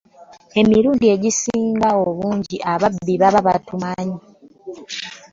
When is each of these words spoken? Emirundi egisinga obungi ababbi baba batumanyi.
Emirundi 0.59 1.05
egisinga 1.15 1.89
obungi 2.07 2.57
ababbi 2.73 3.13
baba 3.21 3.41
batumanyi. 3.47 4.17